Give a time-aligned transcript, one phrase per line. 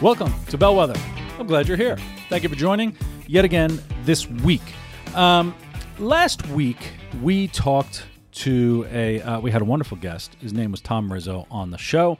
[0.00, 0.98] Welcome to Bellwether.
[1.38, 1.98] I'm glad you're here.
[2.30, 2.96] Thank you for joining
[3.26, 4.62] yet again this week.
[5.14, 5.54] Um,
[5.98, 6.78] last week
[7.20, 10.38] we talked to a uh, we had a wonderful guest.
[10.40, 12.16] His name was Tom Rizzo on the show.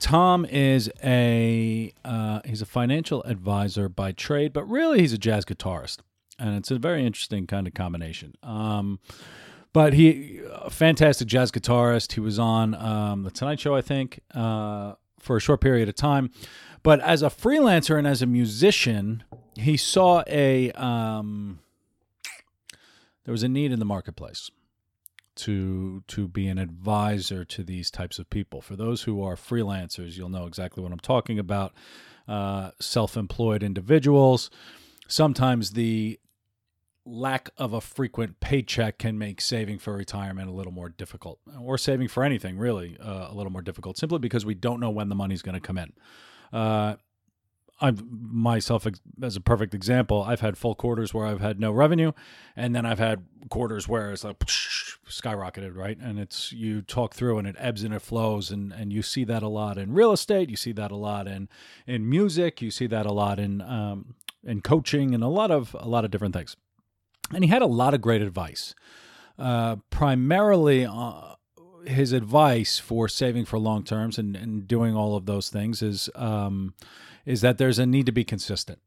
[0.00, 5.44] Tom is a uh, he's a financial advisor by trade, but really he's a jazz
[5.44, 5.98] guitarist,
[6.36, 8.34] and it's a very interesting kind of combination.
[8.42, 8.98] Um,
[9.72, 12.14] but he a fantastic jazz guitarist.
[12.14, 15.94] He was on um, the Tonight Show, I think, uh, for a short period of
[15.94, 16.32] time.
[16.82, 21.60] But as a freelancer and as a musician, he saw a um,
[23.24, 24.50] there was a need in the marketplace
[25.36, 28.60] to to be an advisor to these types of people.
[28.60, 31.74] For those who are freelancers, you'll know exactly what I'm talking about.
[32.26, 34.50] Uh, self-employed individuals.
[35.08, 36.20] Sometimes the
[37.04, 41.76] lack of a frequent paycheck can make saving for retirement a little more difficult, or
[41.76, 45.08] saving for anything really uh, a little more difficult, simply because we don't know when
[45.08, 45.92] the money's going to come in.
[46.52, 46.96] Uh,
[47.80, 48.86] I've myself
[49.22, 50.22] as a perfect example.
[50.22, 52.12] I've had full quarters where I've had no revenue,
[52.54, 55.96] and then I've had quarters where it's like skyrocketed, right?
[55.98, 59.24] And it's you talk through and it ebbs and it flows, and and you see
[59.24, 60.50] that a lot in real estate.
[60.50, 61.48] You see that a lot in
[61.86, 62.60] in music.
[62.60, 66.04] You see that a lot in um, in coaching and a lot of a lot
[66.04, 66.56] of different things.
[67.32, 68.74] And he had a lot of great advice,
[69.38, 70.84] uh, primarily.
[70.84, 71.29] Uh,
[71.86, 76.10] his advice for saving for long terms and, and doing all of those things is
[76.14, 76.74] um,
[77.26, 78.78] is that there's a need to be consistent.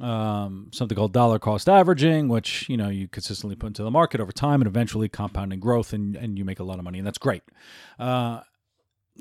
[0.00, 4.20] Um, something called dollar cost averaging, which you know you consistently put into the market
[4.20, 7.06] over time and eventually compounding growth, and, and you make a lot of money, and
[7.06, 7.42] that's great.
[7.98, 8.40] Uh,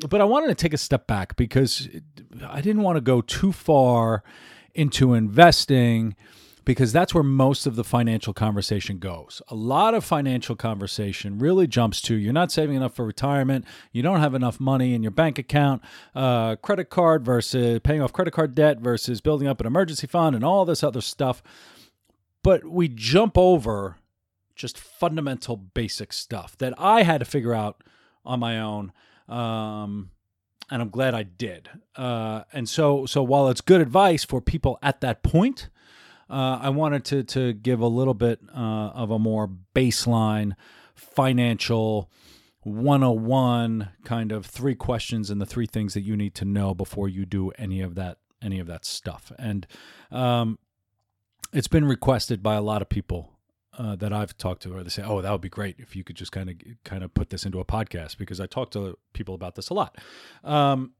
[0.09, 1.89] but I wanted to take a step back because
[2.47, 4.23] I didn't want to go too far
[4.73, 6.15] into investing
[6.63, 9.41] because that's where most of the financial conversation goes.
[9.49, 14.03] A lot of financial conversation really jumps to you're not saving enough for retirement, you
[14.03, 15.81] don't have enough money in your bank account,
[16.13, 20.35] uh, credit card versus paying off credit card debt versus building up an emergency fund
[20.35, 21.41] and all this other stuff.
[22.43, 23.97] But we jump over
[24.55, 27.83] just fundamental basic stuff that I had to figure out
[28.23, 28.91] on my own.
[29.27, 30.11] Um,
[30.69, 31.69] and I'm glad I did.
[31.95, 35.69] Uh, and so, so while it's good advice for people at that point,
[36.31, 38.59] uh, I wanted to to give a little bit uh,
[38.93, 40.53] of a more baseline
[40.95, 42.09] financial
[42.63, 47.09] 101 kind of three questions and the three things that you need to know before
[47.09, 49.31] you do any of that any of that stuff.
[49.37, 49.67] And
[50.09, 50.57] um,
[51.53, 53.33] it's been requested by a lot of people
[53.77, 56.03] uh, that I've talked to, where they say, "Oh, that would be great if you
[56.03, 58.97] could just kind of kind of put this into a podcast," because I talk to
[59.13, 59.97] people about this a lot.
[60.43, 60.93] Um,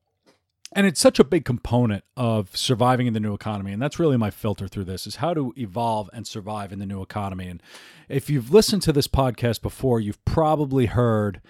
[0.73, 4.17] and it's such a big component of surviving in the new economy and that's really
[4.17, 7.47] my filter through this is how to evolve and survive in the new economy.
[7.47, 7.61] And
[8.09, 11.41] if you've listened to this podcast before you've probably heard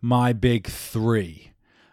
[0.00, 1.52] my big three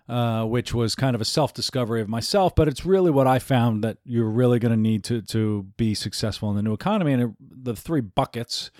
[0.09, 3.81] uh, which was kind of a self-discovery of myself but it's really what i found
[3.81, 7.13] that you're really going to need to to be successful in the new economy.
[7.13, 8.71] And it, the three buckets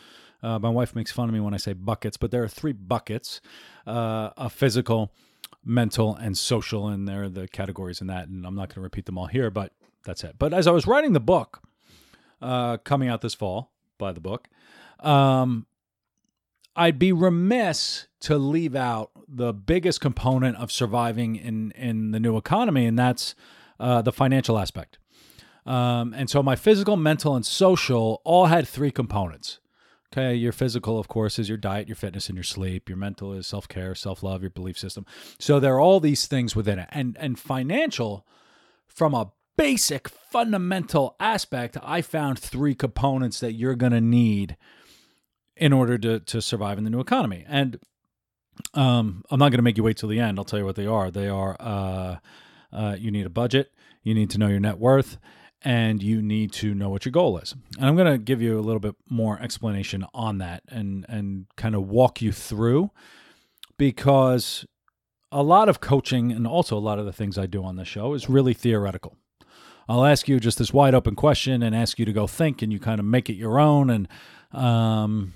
[0.43, 2.73] uh, my wife makes fun of me when i say buckets but there are three
[2.73, 3.39] buckets
[3.87, 5.13] uh, a physical
[5.63, 8.27] mental and social, and there are the categories in that.
[8.27, 9.73] And I'm not going to repeat them all here, but
[10.05, 10.35] that's it.
[10.39, 11.61] But as I was writing the book,
[12.41, 14.47] uh, coming out this fall by the book,
[14.99, 15.65] um,
[16.75, 22.37] I'd be remiss to leave out the biggest component of surviving in in the new
[22.37, 23.35] economy, and that's
[23.79, 24.97] uh, the financial aspect.
[25.65, 29.59] Um, and so my physical, mental, and social all had three components.
[30.13, 32.89] Okay, your physical, of course, is your diet, your fitness, and your sleep.
[32.89, 35.05] Your mental is self care, self love, your belief system.
[35.39, 38.25] So there are all these things within it, and and financial,
[38.87, 44.57] from a basic fundamental aspect, I found three components that you're going to need
[45.55, 47.45] in order to to survive in the new economy.
[47.47, 47.79] And
[48.73, 50.39] um, I'm not going to make you wait till the end.
[50.39, 51.09] I'll tell you what they are.
[51.09, 52.15] They are uh,
[52.73, 53.71] uh, you need a budget,
[54.03, 55.17] you need to know your net worth,
[55.63, 57.53] and you need to know what your goal is.
[57.77, 61.45] And I'm going to give you a little bit more explanation on that and and
[61.55, 62.91] kind of walk you through
[63.77, 64.65] because
[65.31, 67.85] a lot of coaching and also a lot of the things I do on the
[67.85, 69.15] show is really theoretical.
[69.87, 72.71] I'll ask you just this wide open question and ask you to go think and
[72.71, 74.07] you kind of make it your own and
[74.51, 75.33] um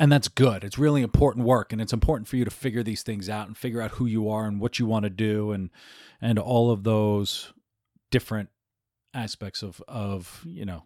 [0.00, 0.62] and that's good.
[0.62, 3.56] It's really important work, and it's important for you to figure these things out and
[3.56, 5.70] figure out who you are and what you want to do, and
[6.20, 7.52] and all of those
[8.10, 8.48] different
[9.14, 10.84] aspects of of you know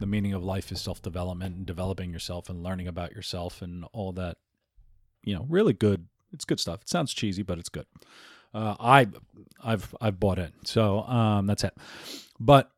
[0.00, 3.84] the meaning of life is self development and developing yourself and learning about yourself and
[3.92, 4.36] all that.
[5.22, 6.06] You know, really good.
[6.32, 6.82] It's good stuff.
[6.82, 7.86] It sounds cheesy, but it's good.
[8.52, 9.06] Uh, I
[9.62, 11.74] I've I've bought it, so um, that's it.
[12.38, 12.70] But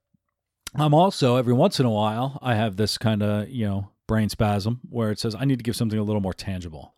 [0.75, 4.29] I'm also every once in a while I have this kind of you know brain
[4.29, 6.94] spasm where it says I need to give something a little more tangible.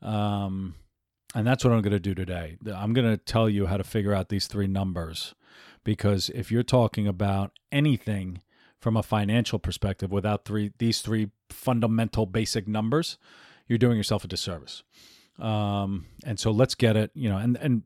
[0.00, 0.74] Um,
[1.34, 2.56] and that's what I'm going to do today.
[2.74, 5.34] I'm going to tell you how to figure out these three numbers
[5.84, 8.42] because if you're talking about anything
[8.80, 13.18] from a financial perspective without three these three fundamental basic numbers,
[13.66, 14.82] you're doing yourself a disservice.
[15.38, 17.82] Um, and so let's get it, you know, and and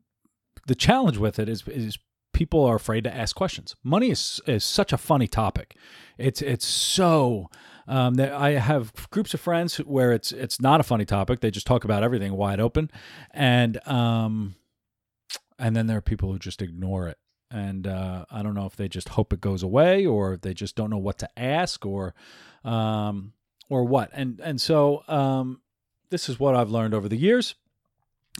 [0.67, 1.97] the challenge with it is is
[2.33, 3.75] people are afraid to ask questions.
[3.83, 5.75] Money is is such a funny topic.
[6.17, 7.49] It's it's so
[7.87, 11.39] um, I have groups of friends where it's it's not a funny topic.
[11.39, 12.89] They just talk about everything wide open,
[13.31, 14.55] and um,
[15.59, 17.17] and then there are people who just ignore it.
[17.53, 20.75] And uh, I don't know if they just hope it goes away, or they just
[20.75, 22.15] don't know what to ask, or
[22.63, 23.33] um,
[23.69, 24.09] or what.
[24.11, 25.61] And and so um,
[26.09, 27.55] this is what I've learned over the years,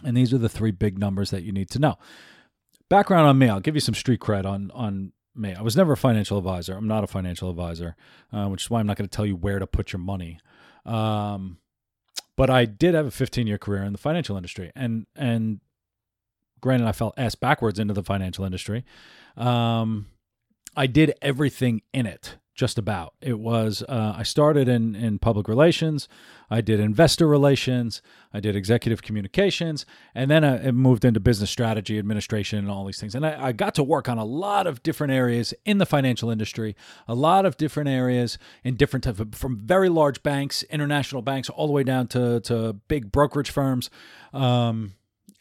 [0.04, 1.98] and these are the three big numbers that you need to know.
[2.89, 5.54] Background on me: I'll give you some street cred on on me.
[5.54, 6.75] I was never a financial advisor.
[6.75, 7.95] I'm not a financial advisor,
[8.31, 10.39] uh, which is why I'm not going to tell you where to put your money.
[10.86, 11.57] Um,
[12.36, 15.59] but I did have a 15 year career in the financial industry, and and
[16.63, 18.86] granted, I fell ass backwards into the financial industry.
[19.38, 20.07] Um,
[20.75, 23.15] I did everything in it just about.
[23.19, 26.07] It was uh, I started in in public relations,
[26.50, 28.01] I did investor relations,
[28.31, 33.00] I did executive communications, and then I moved into business strategy, administration, and all these
[33.00, 33.13] things.
[33.16, 36.30] And I, I got to work on a lot of different areas in the financial
[36.30, 36.75] industry,
[37.07, 41.50] a lot of different areas in different types of, from very large banks, international banks,
[41.50, 43.89] all the way down to to big brokerage firms.
[44.31, 44.94] Um,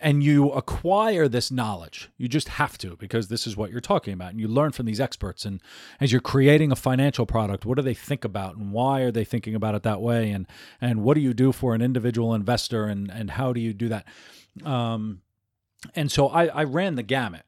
[0.02, 2.10] and you acquire this knowledge.
[2.18, 4.32] You just have to because this is what you're talking about.
[4.32, 5.44] And you learn from these experts.
[5.44, 5.60] And
[6.00, 9.24] as you're creating a financial product, what do they think about and why are they
[9.24, 10.30] thinking about it that way?
[10.32, 10.46] And
[10.80, 13.88] and what do you do for an individual investor and and how do you do
[13.88, 14.06] that?
[14.64, 15.22] Um,
[15.94, 17.44] and so I, I ran the gamut,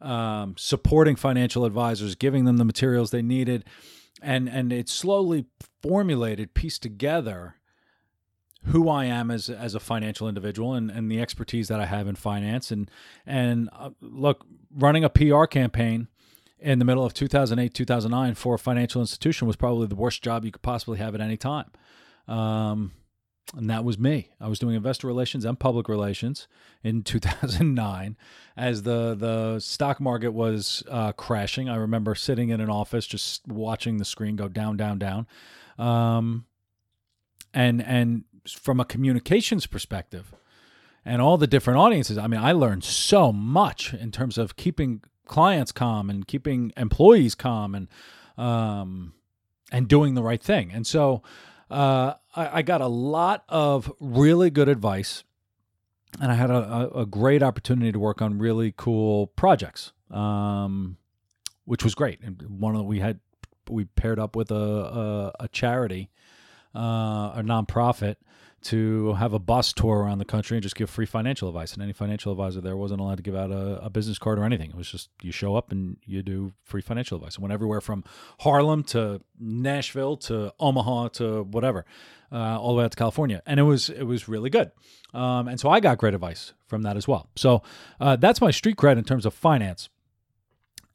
[0.00, 3.64] um, supporting financial advisors, giving them the materials they needed,
[4.22, 5.44] and and it slowly
[5.82, 7.56] formulated, pieced together
[8.66, 12.06] who I am as as a financial individual and, and the expertise that I have
[12.06, 12.70] in finance.
[12.70, 12.90] And
[13.26, 16.08] and uh, look running a PR campaign
[16.58, 20.44] in the middle of 2008 2009 for a financial institution was probably the worst job
[20.44, 21.70] you could possibly have at any time.
[22.28, 22.92] Um,
[23.56, 24.30] and that was me.
[24.40, 26.46] I was doing investor relations and public relations
[26.82, 28.16] in 2009
[28.56, 31.68] as the the stock market was uh, crashing.
[31.68, 35.26] I remember sitting in an office just watching the screen go down down down.
[35.78, 36.46] Um,
[37.54, 40.34] and and from a communications perspective
[41.04, 45.02] and all the different audiences, I mean, I learned so much in terms of keeping
[45.26, 47.88] clients calm and keeping employees calm and
[48.36, 49.14] um,
[49.70, 50.70] and doing the right thing.
[50.72, 51.22] And so
[51.70, 55.22] uh, I, I, got a lot of really good advice,
[56.20, 60.96] and I had a, a great opportunity to work on really cool projects, um,
[61.64, 62.20] which was great.
[62.22, 63.20] And one of the, we had
[63.68, 66.10] we paired up with a, a, a charity,
[66.74, 68.16] uh, a nonprofit
[68.64, 71.72] to have a bus tour around the country and just give free financial advice.
[71.72, 74.44] And any financial advisor there wasn't allowed to give out a, a, business card or
[74.44, 74.70] anything.
[74.70, 77.36] It was just you show up and you do free financial advice.
[77.38, 78.04] I went everywhere from
[78.40, 81.84] Harlem to Nashville to Omaha to whatever,
[82.30, 84.70] uh, all the way out to California, and it was it was really good.
[85.12, 87.28] Um, and so I got great advice from that as well.
[87.36, 87.62] So
[88.00, 89.88] uh, that's my street cred in terms of finance.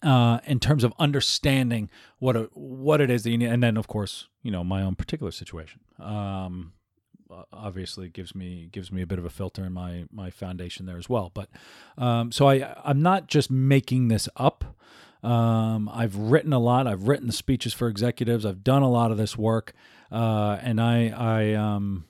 [0.04, 1.90] Uh, in terms of understanding
[2.20, 4.84] what a, what it is that you need, and then of course you know my
[4.84, 5.80] own particular situation.
[6.00, 6.74] Um,
[7.52, 10.98] obviously gives me gives me a bit of a filter in my my foundation there
[10.98, 11.32] as well.
[11.34, 11.50] But
[11.98, 14.76] um, so I I'm not just making this up.
[15.24, 16.88] Um, I've written a lot.
[16.88, 18.46] I've written the speeches for executives.
[18.46, 19.74] I've done a lot of this work,
[20.12, 22.06] uh, and I I um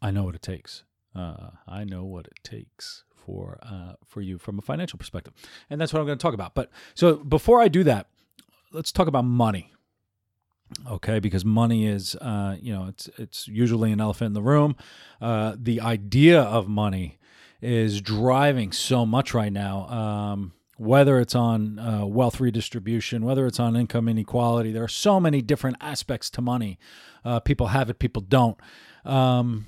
[0.00, 0.84] I know what it takes.
[1.14, 5.32] Uh, I know what it takes for uh, for you from a financial perspective,
[5.70, 6.54] and that's what I'm going to talk about.
[6.54, 8.08] But so before I do that,
[8.72, 9.72] let's talk about money
[10.90, 14.76] okay because money is uh, you know it's it's usually an elephant in the room.
[15.20, 17.18] Uh, the idea of money
[17.60, 23.60] is driving so much right now um, whether it's on uh, wealth redistribution whether it's
[23.60, 26.76] on income inequality there are so many different aspects to money
[27.24, 28.58] uh, people have it people don't.
[29.04, 29.66] Um,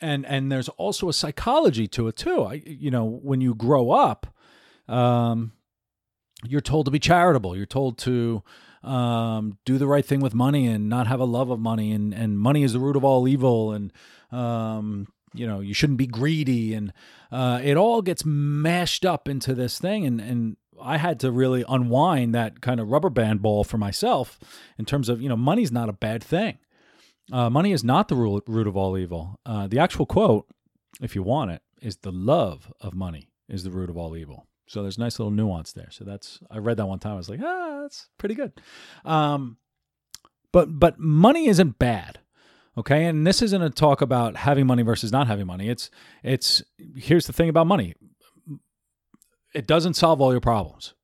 [0.00, 2.44] and and there's also a psychology to it too.
[2.44, 4.26] I, you know when you grow up
[4.88, 5.52] um,
[6.44, 7.56] you're told to be charitable.
[7.56, 8.42] You're told to
[8.88, 12.14] um, do the right thing with money and not have a love of money and,
[12.14, 13.92] and money is the root of all evil and
[14.32, 16.92] um, you know you shouldn't be greedy and
[17.30, 21.64] uh, it all gets mashed up into this thing and and I had to really
[21.68, 24.38] unwind that kind of rubber band ball for myself
[24.78, 26.58] in terms of you know money's not a bad thing.
[27.30, 29.38] Uh, money is not the root, of all evil.
[29.44, 30.46] Uh, the actual quote,
[31.02, 34.46] if you want it, is the love of money is the root of all evil.
[34.68, 35.88] So there's a nice little nuance there.
[35.90, 37.14] So that's I read that one time.
[37.14, 38.52] I was like, ah, that's pretty good.
[39.04, 39.56] Um,
[40.52, 42.20] but but money isn't bad.
[42.76, 45.68] Okay, and this isn't a talk about having money versus not having money.
[45.68, 45.90] It's
[46.22, 46.62] it's
[46.96, 47.94] here's the thing about money.
[49.54, 50.94] It doesn't solve all your problems,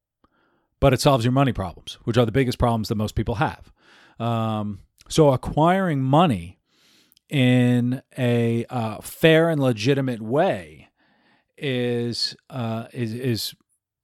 [0.79, 3.73] but it solves your money problems, which are the biggest problems that most people have.
[4.21, 6.61] Um, so acquiring money
[7.29, 10.91] in a uh, fair and legitimate way
[11.57, 13.55] is uh, is is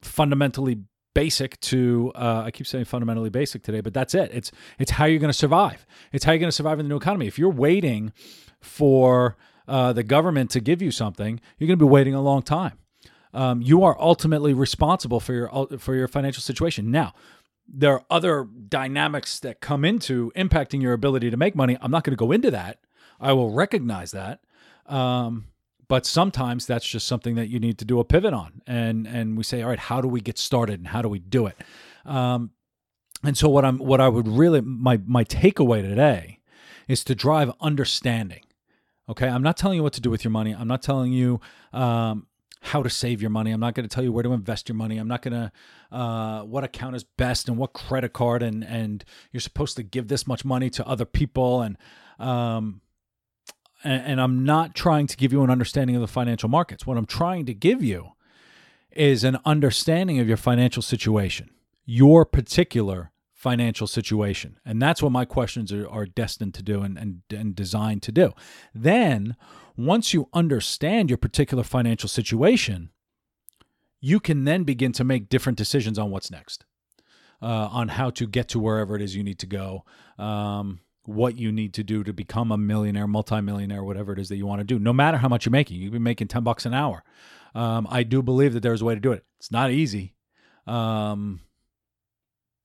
[0.03, 0.79] fundamentally
[1.15, 4.31] basic to uh, I keep saying fundamentally basic today, but that's it.
[4.33, 5.87] It's it's how you're going to survive.
[6.13, 7.27] It's how you're going to survive in the new economy.
[7.27, 8.13] If you're waiting
[8.61, 12.43] for uh, the government to give you something, you're going to be waiting a long
[12.43, 12.79] time.
[13.33, 16.91] Um, you are ultimately responsible for your for your financial situation.
[16.91, 17.15] Now,
[17.69, 21.77] there are other dynamics that come into impacting your ability to make money.
[21.81, 22.79] I'm not going to go into that.
[23.21, 24.41] I will recognize that.
[24.87, 25.47] Um,
[25.91, 28.63] but sometimes that's just something that you need to do a pivot on.
[28.65, 31.19] And and we say all right how do we get started and how do we
[31.19, 31.57] do it?
[32.05, 32.53] Um,
[33.25, 36.39] and so what i'm what i would really my my takeaway today
[36.87, 38.45] is to drive understanding.
[39.09, 39.29] Okay?
[39.29, 40.53] I'm not telling you what to do with your money.
[40.53, 41.41] I'm not telling you
[41.73, 42.29] um,
[42.61, 43.51] how to save your money.
[43.51, 44.97] I'm not going to tell you where to invest your money.
[44.97, 49.05] I'm not going to uh, what account is best and what credit card and and
[49.33, 51.77] you're supposed to give this much money to other people and
[52.21, 52.81] um,
[53.85, 56.87] and, I'm not trying to give you an understanding of the financial markets.
[56.87, 58.13] What I'm trying to give you
[58.91, 61.51] is an understanding of your financial situation,
[61.85, 64.59] your particular financial situation.
[64.67, 68.13] And that's what my questions are, are destined to do and, and, and designed to
[68.13, 68.33] do.
[68.75, 69.37] Then,
[69.77, 72.91] once you understand your particular financial situation,
[74.01, 76.65] you can then begin to make different decisions on what's next,
[77.41, 79.85] uh, on how to get to wherever it is you need to go.
[80.19, 84.37] Um, what you need to do to become a millionaire, multimillionaire, whatever it is that
[84.37, 85.79] you want to do, no matter how much you're making.
[85.79, 87.03] You can be making 10 bucks an hour.
[87.55, 89.25] Um, I do believe that there's a way to do it.
[89.39, 90.15] It's not easy.
[90.67, 91.41] Um,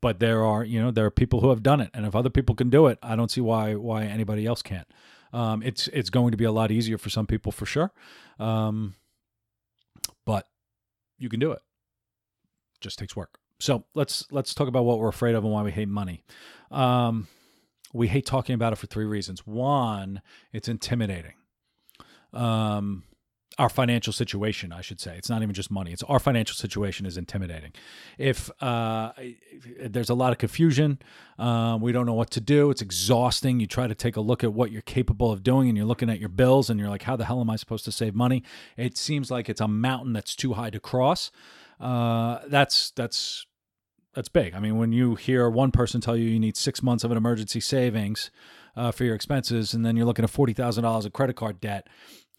[0.01, 1.89] but there are, you know, there are people who have done it.
[1.93, 4.87] And if other people can do it, I don't see why, why anybody else can't.
[5.33, 7.91] Um, it's, it's going to be a lot easier for some people for sure.
[8.37, 8.93] Um,
[10.25, 10.47] but
[11.17, 11.61] you can do it.
[12.81, 13.39] Just takes work.
[13.59, 16.23] So let's, let's talk about what we're afraid of and why we hate money.
[17.95, 19.47] We hate talking about it for three reasons.
[19.47, 20.21] One,
[20.51, 21.33] it's intimidating.
[22.33, 23.03] Um,
[23.57, 25.15] our financial situation, I should say.
[25.17, 25.93] It's not even just money.
[25.93, 27.71] It's our financial situation is intimidating.
[28.17, 30.99] If, uh, if there's a lot of confusion,
[31.39, 32.69] um, we don't know what to do.
[32.69, 33.61] It's exhausting.
[33.61, 36.09] You try to take a look at what you're capable of doing, and you're looking
[36.09, 38.43] at your bills, and you're like, "How the hell am I supposed to save money?"
[38.75, 41.31] It seems like it's a mountain that's too high to cross.
[41.79, 43.45] Uh, that's that's
[44.15, 44.55] that's big.
[44.55, 47.17] I mean, when you hear one person tell you you need six months of an
[47.17, 48.31] emergency savings
[48.75, 51.60] uh, for your expenses, and then you're looking at forty thousand dollars of credit card
[51.60, 51.88] debt,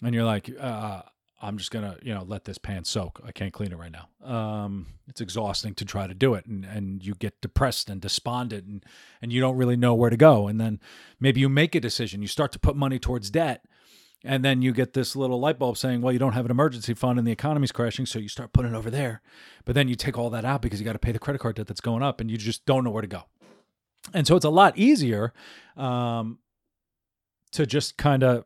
[0.03, 1.03] and you're like, uh,
[1.41, 3.21] I'm just gonna, you know, let this pan soak.
[3.25, 4.09] I can't clean it right now.
[4.27, 8.67] Um, it's exhausting to try to do it, and, and you get depressed and despondent,
[8.67, 8.85] and
[9.21, 10.49] and you don't really know where to go.
[10.49, 10.81] And then
[11.21, 12.23] maybe you make a decision.
[12.23, 13.65] You start to put money towards debt,
[14.25, 16.95] and then you get this little light bulb saying, well, you don't have an emergency
[16.95, 19.21] fund and the economy's crashing, so you start putting it over there.
[19.65, 21.57] But then you take all that out because you got to pay the credit card
[21.57, 23.25] debt that's going up and you just don't know where to go.
[24.15, 25.33] And so it's a lot easier
[25.77, 26.39] um,
[27.53, 28.45] to just kind of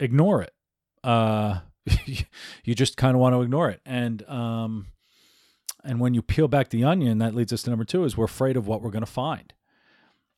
[0.00, 0.52] ignore it.
[1.02, 1.60] Uh,
[2.64, 3.80] you just kind of want to ignore it.
[3.86, 4.86] And um,
[5.84, 8.24] and when you peel back the onion, that leads us to number two: is we're
[8.24, 9.52] afraid of what we're going to find.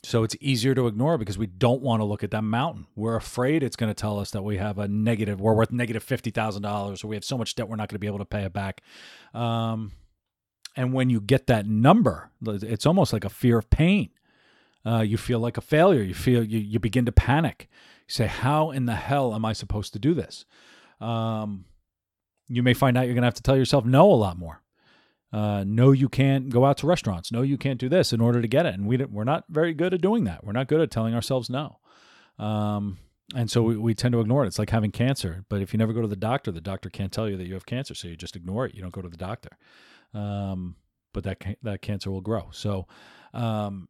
[0.03, 2.87] So it's easier to ignore because we don't want to look at that mountain.
[2.97, 6.05] We're afraid it's going to tell us that we have a negative, we're worth negative
[6.05, 8.45] $50,000 or we have so much debt we're not going to be able to pay
[8.45, 8.81] it back.
[9.35, 9.93] Um,
[10.77, 14.11] and when you get that number, it's almost like a fear of pain.
[14.87, 16.03] Uh, you feel like a failure.
[16.03, 17.69] You feel you, you begin to panic.
[18.09, 20.47] You say, How in the hell am I supposed to do this?
[21.01, 21.67] Um,
[22.49, 24.63] you may find out you're going to have to tell yourself no a lot more.
[25.33, 27.31] Uh, no, you can't go out to restaurants.
[27.31, 28.75] No, you can't do this in order to get it.
[28.75, 30.45] And we we're not very good at doing that.
[30.45, 31.79] We're not good at telling ourselves no.
[32.39, 32.99] Um,
[33.35, 34.49] and so we, we tend to ignore it.
[34.49, 35.45] It's like having cancer.
[35.49, 37.55] But if you never go to the doctor, the doctor can't tell you that you
[37.55, 37.95] have cancer.
[37.95, 38.75] So you just ignore it.
[38.75, 39.51] You don't go to the doctor.
[40.13, 40.77] Um,
[41.13, 42.49] but that that cancer will grow.
[42.53, 42.87] So
[43.33, 43.89] um,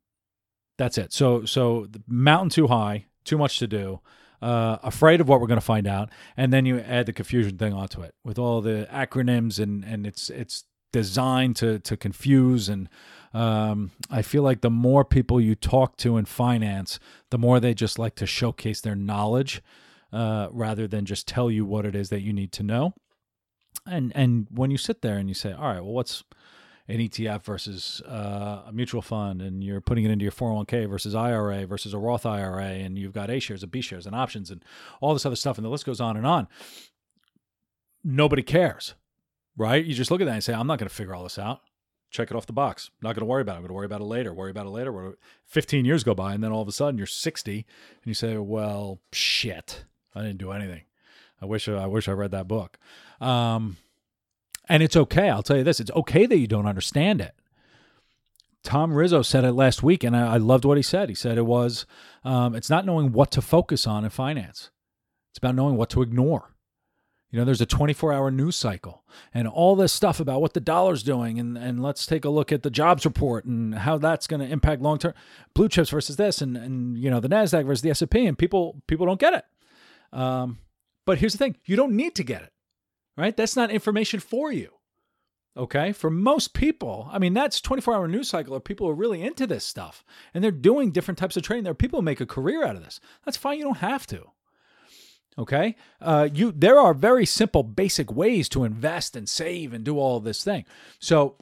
[0.76, 1.12] that's it.
[1.12, 4.00] So so the mountain too high, too much to do.
[4.42, 7.58] Uh, afraid of what we're going to find out, and then you add the confusion
[7.58, 12.68] thing onto it with all the acronyms and and it's it's designed to to confuse
[12.68, 12.88] and
[13.32, 16.98] Um, I feel like the more people you talk to in finance,
[17.30, 19.62] the more they just like to showcase their knowledge
[20.12, 22.92] uh, rather than just tell you what it is that you need to know.
[23.86, 26.24] And and when you sit there and you say, all right, well, what's
[26.88, 31.14] an ETF versus uh, a mutual fund, and you're putting it into your 401k versus
[31.14, 34.50] IRA versus a Roth IRA, and you've got A shares and B shares and options
[34.50, 34.64] and
[35.00, 36.48] all this other stuff, and the list goes on and on.
[38.02, 38.94] Nobody cares,
[39.60, 39.84] right?
[39.84, 41.60] You just look at that and say, I'm not going to figure all this out.
[42.10, 42.90] Check it off the box.
[43.02, 43.56] Not going to worry about it.
[43.56, 44.32] I'm going to worry about it later.
[44.32, 45.18] Worry about it later.
[45.46, 48.36] 15 years go by, and then all of a sudden you're 60, and you say,
[48.38, 50.82] "Well, shit, I didn't do anything.
[51.42, 52.78] I wish I wish I read that book."
[53.20, 53.76] Um,
[54.68, 55.28] and it's okay.
[55.28, 57.34] I'll tell you this it's okay that you don't understand it.
[58.64, 61.10] Tom Rizzo said it last week, and I, I loved what he said.
[61.10, 61.86] He said it was,
[62.24, 64.70] um, it's not knowing what to focus on in finance,
[65.30, 66.54] it's about knowing what to ignore.
[67.30, 70.60] You know, there's a 24 hour news cycle and all this stuff about what the
[70.60, 71.38] dollar's doing.
[71.38, 74.48] And, and let's take a look at the jobs report and how that's going to
[74.48, 75.14] impact long term
[75.54, 78.26] blue chips versus this and, and, you know, the NASDAQ versus the S&P.
[78.26, 79.44] And people, people don't get it.
[80.12, 80.58] Um,
[81.06, 82.52] but here's the thing you don't need to get it
[83.20, 83.36] right?
[83.36, 84.70] That's not information for you.
[85.56, 85.92] Okay.
[85.92, 89.22] For most people, I mean, that's 24 hour news cycle of people who are really
[89.22, 91.64] into this stuff and they're doing different types of trading.
[91.64, 93.00] There are people who make a career out of this.
[93.24, 93.58] That's fine.
[93.58, 94.30] You don't have to.
[95.38, 95.76] Okay.
[96.00, 100.16] Uh, you, there are very simple, basic ways to invest and save and do all
[100.16, 100.64] of this thing.
[100.98, 101.36] So,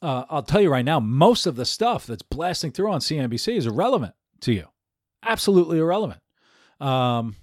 [0.00, 3.56] uh, I'll tell you right now, most of the stuff that's blasting through on CNBC
[3.56, 4.66] is irrelevant to you.
[5.24, 6.20] Absolutely irrelevant.
[6.80, 7.36] Um,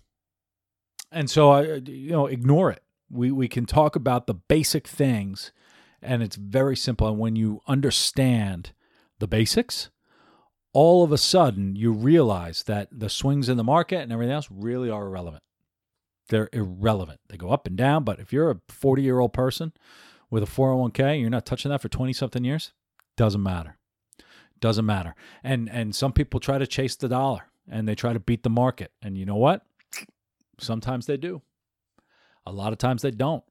[1.11, 2.83] and so I, you know, ignore it.
[3.09, 5.51] We we can talk about the basic things
[6.01, 8.71] and it's very simple and when you understand
[9.19, 9.89] the basics,
[10.75, 14.49] all of a sudden you realize that the swings in the market and everything else
[14.51, 15.41] really are irrelevant.
[16.27, 17.21] They're irrelevant.
[17.29, 19.71] They go up and down, but if you're a 40-year-old person
[20.29, 22.73] with a 401k, you're not touching that for 20 something years,
[23.15, 23.77] doesn't matter.
[24.59, 25.15] Doesn't matter.
[25.43, 28.49] And and some people try to chase the dollar and they try to beat the
[28.49, 28.91] market.
[29.01, 29.65] And you know what?
[30.59, 31.41] Sometimes they do.
[32.45, 33.43] A lot of times they don't.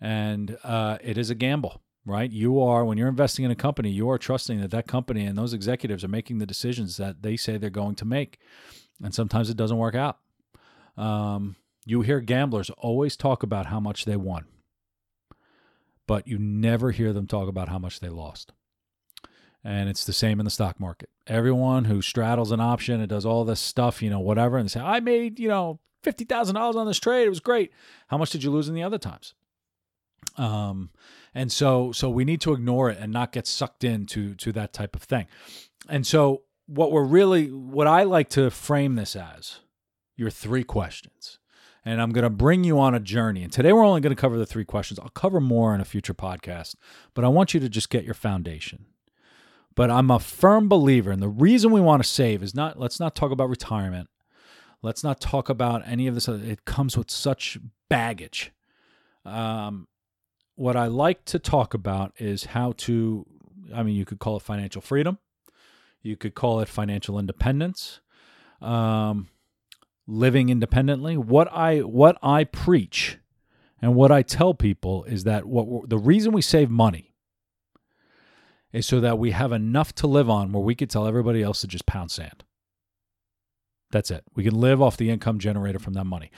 [0.00, 2.30] And uh, it is a gamble, right?
[2.30, 5.36] You are, when you're investing in a company, you are trusting that that company and
[5.36, 8.38] those executives are making the decisions that they say they're going to make.
[9.02, 10.18] And sometimes it doesn't work out.
[10.96, 14.44] Um, you hear gamblers always talk about how much they won,
[16.06, 18.52] but you never hear them talk about how much they lost.
[19.62, 21.08] And it's the same in the stock market.
[21.26, 24.72] Everyone who straddles an option and does all this stuff, you know, whatever, and they
[24.72, 27.24] say, I made, you know, $50,000 on this trade.
[27.26, 27.72] It was great.
[28.08, 29.34] How much did you lose in the other times?
[30.36, 30.90] Um,
[31.34, 34.72] and so, so we need to ignore it and not get sucked into to that
[34.72, 35.26] type of thing.
[35.88, 39.60] And so what we're really, what I like to frame this as
[40.16, 41.38] your three questions.
[41.84, 43.42] And I'm going to bring you on a journey.
[43.42, 44.98] And today we're only going to cover the three questions.
[44.98, 46.76] I'll cover more in a future podcast,
[47.12, 48.86] but I want you to just get your foundation.
[49.74, 53.00] But I'm a firm believer, and the reason we want to save is not, let's
[53.00, 54.08] not talk about retirement.
[54.82, 56.28] Let's not talk about any of this.
[56.28, 57.58] It comes with such
[57.90, 58.52] baggage.
[59.24, 59.88] Um,
[60.56, 63.26] what I like to talk about is how to,
[63.74, 65.18] I mean, you could call it financial freedom,
[66.02, 68.00] you could call it financial independence,
[68.60, 69.28] um,
[70.06, 71.16] living independently.
[71.16, 73.18] What I what I preach
[73.80, 77.14] and what I tell people is that what the reason we save money
[78.72, 81.60] is so that we have enough to live on where we could tell everybody else
[81.62, 82.44] to just pound sand.
[83.90, 84.24] That's it.
[84.34, 86.30] We can live off the income generated from that money.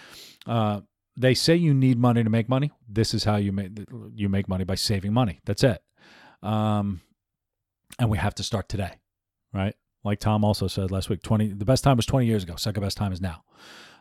[0.46, 0.82] Uh,
[1.16, 2.72] they say you need money to make money.
[2.88, 3.70] This is how you make
[4.14, 5.40] you make money by saving money.
[5.44, 5.82] That's it.
[6.42, 7.00] Um,
[7.98, 8.92] and we have to start today,
[9.52, 9.74] right?
[10.04, 11.52] Like Tom also said last week, twenty.
[11.52, 12.56] The best time was twenty years ago.
[12.56, 13.44] Second best time is now.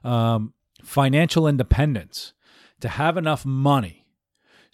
[0.04, 2.34] Um, financial independence
[2.82, 4.05] to have enough money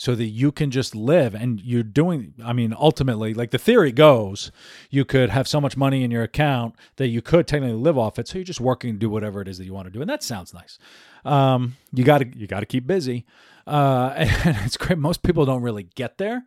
[0.02, 1.36] so that you can just live.
[1.36, 4.52] And you're doing i mean ultimately like the theory goes
[4.90, 8.18] you could have so much money in your account that you could technically live off
[8.18, 8.28] it.
[8.28, 10.02] So you're just working to do whatever it is that you want to do.
[10.02, 10.80] And that sounds nice.
[11.24, 13.28] Um, you got to you got to keep busy.
[13.68, 14.98] Uh, and it's great.
[14.98, 16.46] Most people don't really get there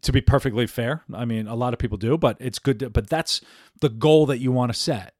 [0.00, 1.02] to be perfectly fair.
[1.12, 3.42] I mean a lot of people do but it's good to, but that's
[3.82, 5.12] the goal that you want to set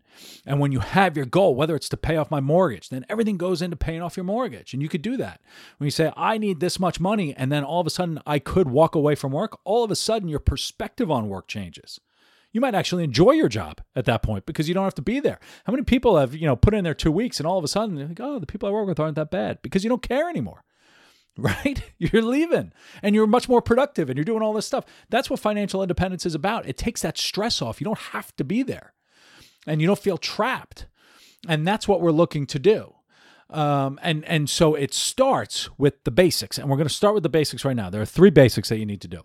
[0.46, 3.36] and when you have your goal, whether it's to pay off my mortgage, then everything
[3.36, 4.72] goes into paying off your mortgage.
[4.72, 5.40] And you could do that.
[5.78, 8.38] When you say, I need this much money, and then all of a sudden I
[8.38, 12.00] could walk away from work, all of a sudden your perspective on work changes.
[12.52, 15.20] You might actually enjoy your job at that point because you don't have to be
[15.20, 15.38] there.
[15.64, 17.68] How many people have, you know, put in their two weeks and all of a
[17.68, 20.02] sudden they're like, oh, the people I work with aren't that bad because you don't
[20.02, 20.64] care anymore
[21.38, 21.82] right?
[21.98, 24.86] You're leaving and you're much more productive and you're doing all this stuff.
[25.10, 26.66] That's what financial independence is about.
[26.66, 27.80] It takes that stress off.
[27.80, 28.94] You don't have to be there
[29.66, 30.86] and you don't feel trapped.
[31.48, 32.94] And that's what we're looking to do.
[33.50, 37.22] Um, and and so it starts with the basics, and we're going to start with
[37.22, 37.90] the basics right now.
[37.90, 39.22] There are three basics that you need to do.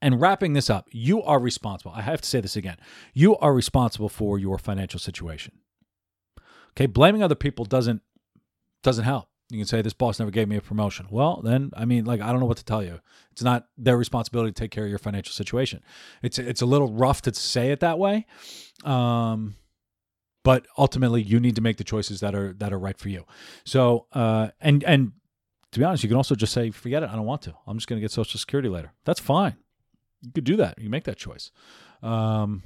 [0.00, 1.92] And wrapping this up, you are responsible.
[1.92, 2.76] I have to say this again.
[3.14, 5.54] You are responsible for your financial situation.
[6.72, 8.02] Okay, blaming other people doesn't
[8.82, 9.28] doesn't help.
[9.54, 11.06] You can say this boss never gave me a promotion.
[11.10, 13.00] Well, then I mean, like I don't know what to tell you.
[13.32, 15.82] It's not their responsibility to take care of your financial situation.
[16.22, 18.26] It's it's a little rough to say it that way,
[18.84, 19.56] um,
[20.42, 23.24] but ultimately you need to make the choices that are that are right for you.
[23.64, 25.12] So uh, and and
[25.74, 27.54] to be honest, you can also just say, forget it, I don't want to.
[27.66, 28.92] I'm just going to get Social Security later.
[29.04, 29.56] That's fine.
[30.22, 30.78] You could do that.
[30.78, 31.50] You make that choice.
[32.00, 32.62] Um,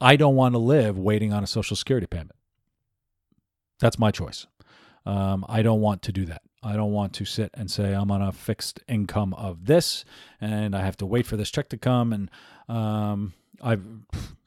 [0.00, 2.32] I don't want to live waiting on a Social Security payment.
[3.78, 4.46] That's my choice.
[5.10, 6.42] Um, I don't want to do that.
[6.62, 10.04] I don't want to sit and say I'm on a fixed income of this,
[10.40, 12.12] and I have to wait for this check to come.
[12.12, 12.30] And
[12.68, 13.82] um, I've,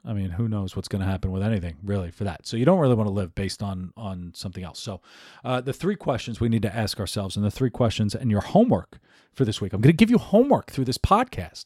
[0.06, 2.48] I mean, who knows what's going to happen with anything really for that.
[2.48, 4.80] So you don't really want to live based on on something else.
[4.80, 5.02] So
[5.44, 8.42] uh, the three questions we need to ask ourselves, and the three questions and your
[8.42, 9.00] homework
[9.34, 9.74] for this week.
[9.74, 11.66] I'm going to give you homework through this podcast.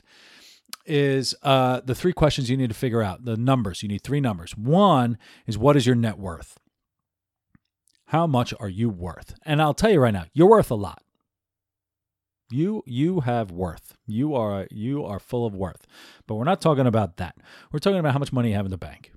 [0.85, 3.83] Is uh, the three questions you need to figure out the numbers?
[3.83, 4.57] You need three numbers.
[4.57, 6.57] One is what is your net worth?
[8.07, 9.35] How much are you worth?
[9.45, 11.03] And I'll tell you right now, you're worth a lot.
[12.49, 13.97] You you have worth.
[14.05, 15.85] You are you are full of worth.
[16.25, 17.35] But we're not talking about that.
[17.71, 19.11] We're talking about how much money you have in the bank.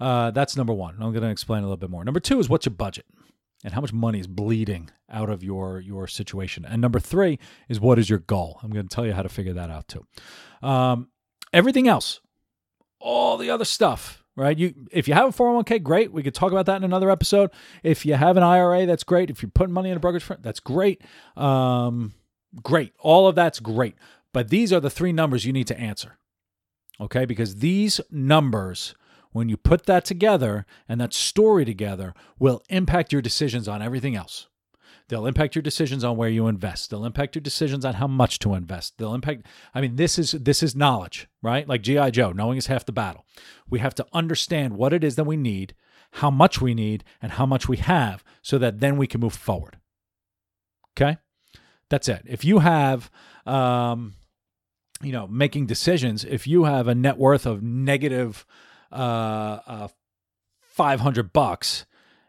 [0.00, 0.94] Uh, that's number one.
[0.94, 2.04] I'm going to explain a little bit more.
[2.04, 3.06] Number two is what's your budget
[3.62, 6.64] and how much money is bleeding out of your your situation.
[6.64, 7.38] And number three
[7.68, 8.58] is what is your goal.
[8.64, 10.04] I'm going to tell you how to figure that out too.
[10.66, 11.08] Um,
[11.52, 12.20] everything else,
[12.98, 14.56] all the other stuff, right?
[14.56, 16.12] You if you have a 401k, great.
[16.12, 17.50] We could talk about that in another episode.
[17.82, 19.30] If you have an IRA, that's great.
[19.30, 21.02] If you're putting money in a brokerage firm, that's great.
[21.36, 22.14] Um,
[22.62, 22.92] great.
[22.98, 23.94] All of that's great.
[24.32, 26.18] But these are the three numbers you need to answer.
[27.00, 27.24] Okay?
[27.24, 28.94] Because these numbers
[29.32, 34.14] when you put that together and that story together will impact your decisions on everything
[34.14, 34.48] else.
[35.08, 36.90] They'll impact your decisions on where you invest.
[36.90, 38.98] They'll impact your decisions on how much to invest.
[38.98, 41.68] They'll impact I mean this is this is knowledge, right?
[41.68, 43.24] Like GI Joe, knowing is half the battle.
[43.68, 45.74] We have to understand what it is that we need,
[46.12, 49.34] how much we need, and how much we have so that then we can move
[49.34, 49.78] forward.
[50.96, 51.18] Okay?
[51.88, 52.22] That's it.
[52.26, 53.10] If you have
[53.46, 54.14] um
[55.02, 58.46] you know, making decisions, if you have a net worth of negative
[58.92, 59.88] uh, uh
[60.60, 61.84] 500 bucks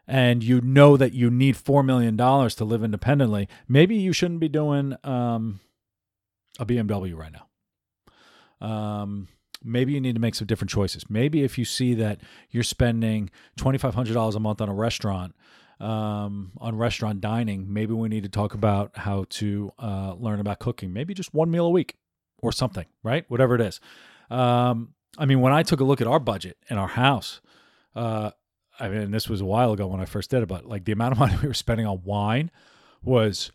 [0.06, 4.40] and you know that you need four million dollars to live independently, maybe you shouldn't
[4.40, 5.60] be doing um,
[6.58, 8.66] a BMW right now.
[8.66, 9.28] Um,
[9.62, 11.08] maybe you need to make some different choices.
[11.08, 14.74] Maybe if you see that you're spending twenty five hundred dollars a month on a
[14.74, 15.34] restaurant,
[15.80, 20.58] um, on restaurant dining, maybe we need to talk about how to uh, learn about
[20.58, 20.92] cooking.
[20.92, 21.96] Maybe just one meal a week
[22.38, 23.24] or something, right?
[23.28, 23.80] Whatever it is.
[24.30, 27.40] Um, I mean, when I took a look at our budget in our house,
[27.94, 28.30] uh,
[28.78, 30.92] I mean, this was a while ago when I first did it, but like the
[30.92, 32.50] amount of money we were spending on wine
[33.02, 33.50] was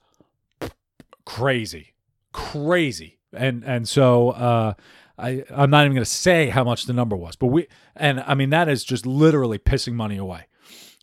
[1.26, 1.94] crazy,
[2.32, 3.20] crazy.
[3.34, 4.74] And and so uh,
[5.18, 8.22] I I'm not even going to say how much the number was, but we and
[8.26, 10.46] I mean that is just literally pissing money away.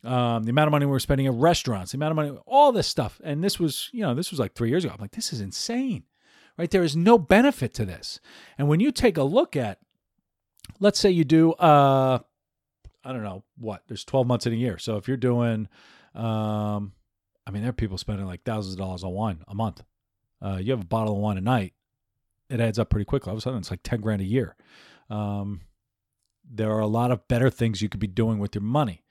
[0.03, 2.71] Um, the amount of money we were spending at restaurants, the amount of money, all
[2.71, 4.93] this stuff, and this was you know this was like three years ago.
[4.93, 6.03] I'm like, this is insane,
[6.57, 6.69] right?
[6.69, 8.19] There is no benefit to this.
[8.57, 9.79] And when you take a look at,
[10.79, 12.19] let's say you do uh
[13.07, 13.83] I don't know what.
[13.87, 14.77] There's 12 months in a year.
[14.77, 15.69] So if you're doing,
[16.13, 16.91] um,
[17.45, 19.81] I mean, there are people spending like thousands of dollars on wine a month.
[20.41, 21.73] Uh, you have a bottle of wine a night,
[22.49, 23.29] it adds up pretty quickly.
[23.29, 24.55] All of a sudden, it's like 10 grand a year.
[25.09, 25.61] Um,
[26.49, 29.03] there are a lot of better things you could be doing with your money.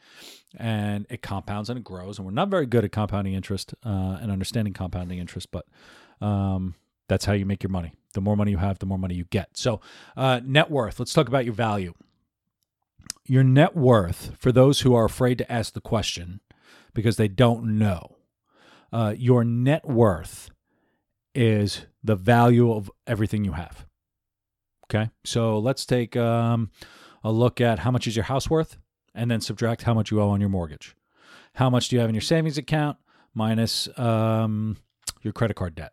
[0.59, 2.19] And it compounds and it grows.
[2.19, 5.67] And we're not very good at compounding interest uh, and understanding compounding interest, but
[6.21, 6.75] um,
[7.09, 7.93] that's how you make your money.
[8.15, 9.57] The more money you have, the more money you get.
[9.57, 9.81] So,
[10.17, 10.99] uh, net worth.
[10.99, 11.93] Let's talk about your value
[13.29, 16.41] your net worth for those who are afraid to ask the question
[16.95, 18.17] because they don't know.
[18.93, 20.51] Uh, your net worth
[21.35, 23.87] is the value of everything you have.
[24.85, 26.71] Okay, so let's take um,
[27.25, 28.79] a look at how much is your house worth,
[29.15, 30.95] and then subtract how much you owe on your mortgage.
[31.55, 32.99] How much do you have in your savings account
[33.35, 34.77] minus um,
[35.23, 35.93] your credit card debt?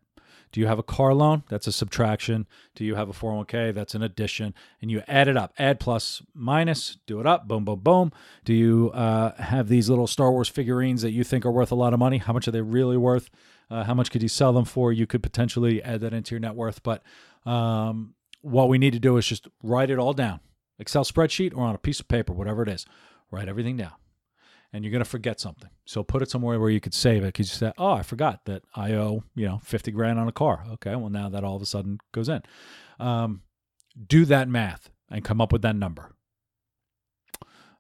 [0.54, 1.44] Do you have a car loan?
[1.50, 2.46] That's a subtraction.
[2.76, 3.74] Do you have a 401k?
[3.74, 4.54] That's an addition.
[4.82, 5.52] And you add it up.
[5.58, 7.48] Add plus minus, do it up.
[7.48, 8.12] Boom, boom, boom.
[8.46, 11.76] Do you uh, have these little Star Wars figurines that you think are worth a
[11.76, 12.20] lot of money?
[12.20, 13.32] How much are they really worth?
[13.70, 14.94] Uh, how much could you sell them for?
[14.94, 16.84] You could potentially add that into your net worth.
[16.84, 17.02] But
[17.48, 20.39] um, what we need to do is just write it all down
[20.78, 22.86] Excel spreadsheet or on a piece of paper, whatever it is.
[23.32, 23.94] Write everything down
[24.74, 25.70] and you're going to forget something.
[25.86, 28.46] So put it somewhere where you could save it because you say, oh, I forgot
[28.46, 30.66] that I owe, you know, 50 grand on a car.
[30.74, 32.42] Okay, well, now that all of a sudden goes in.
[33.00, 33.44] Um,
[34.08, 36.12] do that math and come up with that number.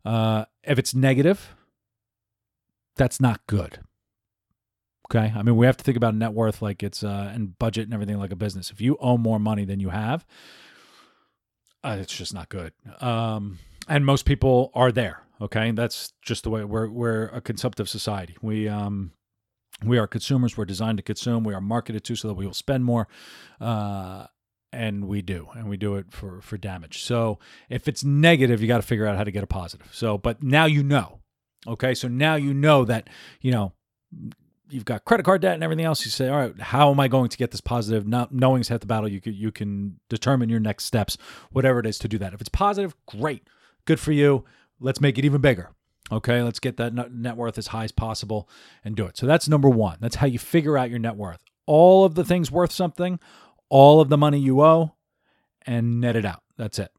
[0.05, 1.55] Uh, if it's negative,
[2.95, 3.79] that's not good.
[5.09, 5.33] Okay.
[5.35, 7.93] I mean, we have to think about net worth like it's uh, and budget and
[7.93, 8.71] everything like a business.
[8.71, 10.25] If you owe more money than you have,
[11.83, 12.73] uh, it's just not good.
[13.01, 15.21] Um, and most people are there.
[15.43, 18.37] Okay, that's just the way we're we're a consumptive society.
[18.41, 19.11] We um
[19.83, 20.55] we are consumers.
[20.55, 21.43] We're designed to consume.
[21.43, 23.09] We are marketed to so that we will spend more.
[23.59, 24.27] Uh,
[24.71, 27.03] and we do and we do it for for damage.
[27.03, 29.89] So if it's negative you got to figure out how to get a positive.
[29.91, 31.19] So but now you know
[31.67, 31.93] okay?
[31.93, 33.09] So now you know that
[33.41, 33.73] you know
[34.69, 36.05] you've got credit card debt and everything else.
[36.05, 38.07] You say all right how am i going to get this positive?
[38.07, 39.09] Not knowing half the battle.
[39.09, 41.17] You can you can determine your next steps
[41.51, 42.33] whatever it is to do that.
[42.33, 43.43] If it's positive great.
[43.85, 44.45] Good for you
[44.83, 45.71] let's make it even bigger
[46.11, 48.47] okay let's get that net worth as high as possible
[48.83, 51.39] and do it so that's number one that's how you figure out your net worth
[51.65, 53.19] all of the things worth something
[53.69, 54.93] all of the money you owe
[55.65, 56.43] and net it out.
[56.57, 56.91] That's it.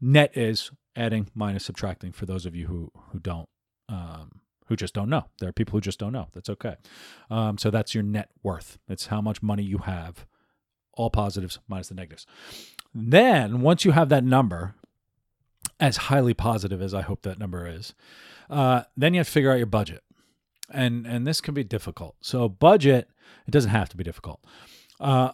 [0.00, 3.48] Net is adding minus subtracting for those of you who who don't
[3.88, 5.26] um, who just don't know.
[5.38, 6.28] There are people who just don't know.
[6.32, 6.76] That's okay.
[7.30, 8.78] Um, so that's your net worth.
[8.88, 10.26] It's how much money you have,
[10.92, 12.26] all positives minus the negatives.
[12.94, 14.74] Then once you have that number,
[15.80, 17.94] as highly positive as I hope that number is,
[18.48, 20.04] uh, then you have to figure out your budget,
[20.72, 22.14] and and this can be difficult.
[22.20, 23.08] So budget,
[23.48, 24.44] it doesn't have to be difficult.
[25.00, 25.32] Uh,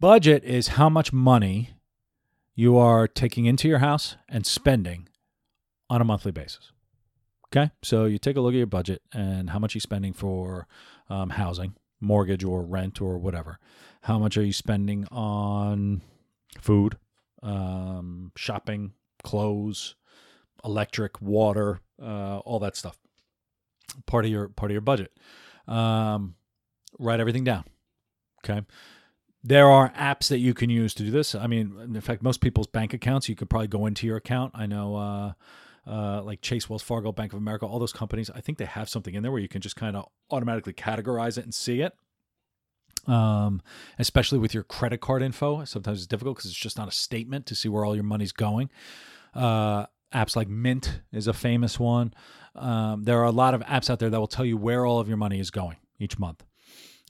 [0.00, 1.74] Budget is how much money
[2.54, 5.08] you are taking into your house and spending
[5.90, 6.72] on a monthly basis.
[7.48, 10.66] Okay, so you take a look at your budget and how much you're spending for
[11.10, 13.58] um, housing, mortgage, or rent, or whatever.
[14.00, 16.00] How much are you spending on
[16.58, 16.96] food,
[17.42, 19.94] um, shopping, clothes,
[20.64, 22.98] electric, water, uh, all that stuff.
[24.06, 25.12] Part of your part of your budget.
[25.66, 26.34] Um,
[26.98, 27.64] write everything down.
[28.44, 28.64] Okay.
[29.42, 31.34] There are apps that you can use to do this.
[31.34, 34.52] I mean, in fact, most people's bank accounts, you could probably go into your account.
[34.54, 35.32] I know, uh,
[35.86, 38.90] uh, like Chase, Wells Fargo, Bank of America, all those companies, I think they have
[38.90, 41.94] something in there where you can just kind of automatically categorize it and see it.
[43.06, 43.62] Um,
[43.98, 47.46] especially with your credit card info, sometimes it's difficult because it's just not a statement
[47.46, 48.70] to see where all your money's going.
[49.34, 52.12] Uh, apps like Mint is a famous one.
[52.54, 54.98] Um, there are a lot of apps out there that will tell you where all
[54.98, 56.44] of your money is going each month.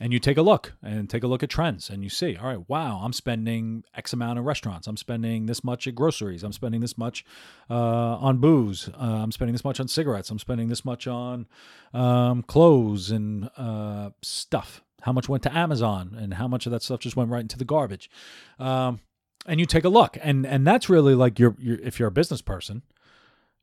[0.02, 2.46] And you take a look and take a look at trends and you see all
[2.46, 4.86] right wow i'm spending x amount in restaurants.
[4.86, 6.42] I'm spending this much at groceries.
[6.42, 7.22] I'm spending this much
[7.68, 8.88] uh, on booze.
[8.98, 10.30] Uh, i'm spending this much on cigarettes.
[10.30, 11.46] I'm spending this much on
[11.92, 16.82] um, clothes and uh, stuff how much went to amazon and how much of that
[16.82, 18.10] stuff just went right into the garbage.
[18.58, 19.00] Um,
[19.46, 20.18] and you take a look.
[20.22, 22.82] And and that's really like your, your if you're a business person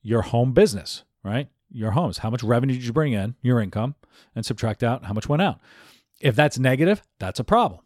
[0.04, 1.50] your home business right?
[1.70, 2.20] Your homes.
[2.20, 3.36] How much revenue did you bring in?
[3.42, 3.96] Your income.
[4.36, 5.60] And subtract out how much went out.
[6.20, 7.82] If that's negative, that's a problem.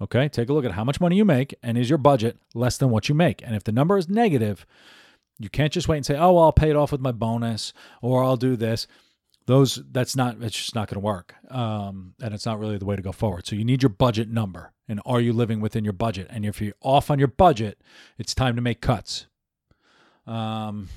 [0.00, 2.78] Okay, take a look at how much money you make and is your budget less
[2.78, 3.42] than what you make.
[3.42, 4.64] And if the number is negative,
[5.40, 7.72] you can't just wait and say, "Oh, well, I'll pay it off with my bonus
[8.00, 8.86] or I'll do this."
[9.48, 11.34] Those that's not it's just not going to work.
[11.50, 13.46] Um, and it's not really the way to go forward.
[13.46, 14.74] So you need your budget number.
[14.86, 16.26] And are you living within your budget?
[16.28, 17.80] And if you're off on your budget,
[18.18, 19.26] it's time to make cuts.
[20.26, 20.90] Um,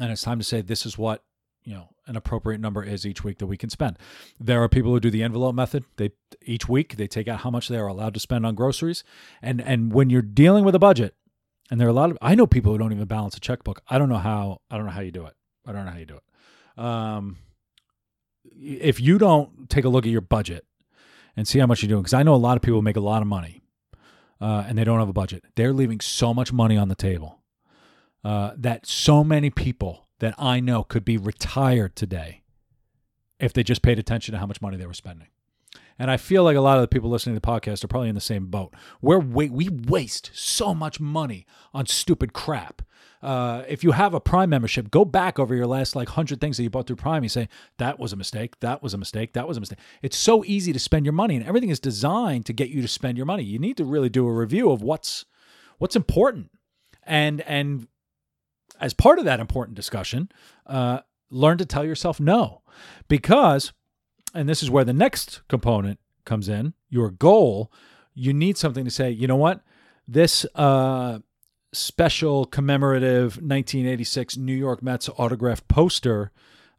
[0.00, 1.24] and it's time to say this is what
[1.62, 3.98] you know an appropriate number is each week that we can spend.
[4.40, 5.84] There are people who do the envelope method.
[5.98, 9.04] They each week they take out how much they are allowed to spend on groceries.
[9.42, 11.14] And and when you're dealing with a budget,
[11.70, 13.82] and there are a lot of I know people who don't even balance a checkbook.
[13.90, 15.34] I don't know how I don't know how you do it.
[15.66, 16.22] I don't know how you do it.
[16.76, 17.38] Um,
[18.44, 20.64] if you don't take a look at your budget
[21.36, 23.00] and see how much you're doing, because I know a lot of people make a
[23.00, 23.62] lot of money
[24.40, 25.44] uh, and they don't have a budget.
[25.56, 27.42] They're leaving so much money on the table
[28.24, 32.42] uh, that so many people that I know could be retired today
[33.38, 35.28] if they just paid attention to how much money they were spending.
[36.02, 38.08] And I feel like a lot of the people listening to the podcast are probably
[38.08, 38.74] in the same boat.
[39.00, 42.82] We're we, we waste so much money on stupid crap.
[43.22, 46.56] Uh, if you have a Prime membership, go back over your last like hundred things
[46.56, 47.22] that you bought through Prime.
[47.22, 49.78] You say that was a mistake, that was a mistake, that was a mistake.
[50.02, 52.88] It's so easy to spend your money, and everything is designed to get you to
[52.88, 53.44] spend your money.
[53.44, 55.24] You need to really do a review of what's
[55.78, 56.50] what's important,
[57.04, 57.86] and and
[58.80, 60.32] as part of that important discussion,
[60.66, 62.62] uh, learn to tell yourself no.
[63.06, 63.72] Because,
[64.34, 67.72] and this is where the next component comes in your goal,
[68.14, 69.62] you need something to say, you know what?
[70.06, 71.20] This uh,
[71.72, 76.30] special commemorative 1986 New York Mets autographed poster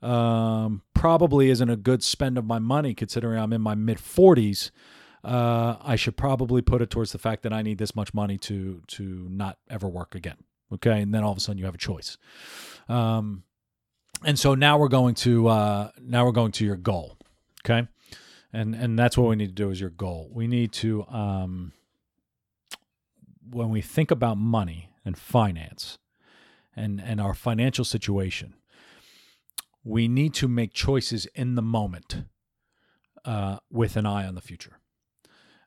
[0.02, 4.72] um, probably isn't a good spend of my money considering I'm in my mid 40s.
[5.24, 8.38] Uh, I should probably put it towards the fact that I need this much money
[8.40, 10.38] to to not ever work again.
[10.74, 12.18] Okay, and then all of a sudden you have a choice.
[12.90, 13.44] Um,
[14.26, 17.18] and so now we're going to uh, now we're going to your goal.
[17.66, 17.88] Okay,
[18.52, 20.30] and and that's what we need to do is your goal.
[20.34, 21.72] We need to um,
[23.50, 25.98] when we think about money and finance
[26.76, 28.56] and and our financial situation,
[29.84, 32.24] we need to make choices in the moment
[33.26, 34.80] uh, with an eye on the future,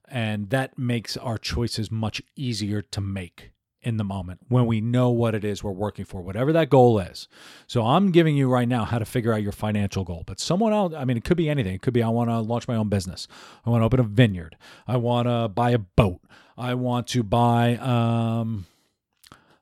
[0.08, 5.10] and that makes our choices much easier to make in the moment when we know
[5.10, 7.28] what it is we're working for, whatever that goal is.
[7.66, 10.24] So I'm giving you right now how to figure out your financial goal.
[10.26, 11.74] But someone else, I mean, it could be anything.
[11.74, 13.28] It could be I want to launch my own business.
[13.64, 14.56] I want to open a vineyard.
[14.86, 16.20] I want to buy a boat.
[16.58, 18.66] I want to buy um,